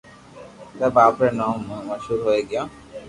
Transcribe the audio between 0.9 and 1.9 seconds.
آپري نوم مون